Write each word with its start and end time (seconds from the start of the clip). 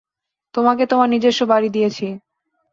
তোমাকে 0.53 0.83
তোমার 0.85 1.07
নিজস্ব 1.09 1.41
বাড়ি 1.45 1.69
দিয়েছি। 1.69 2.07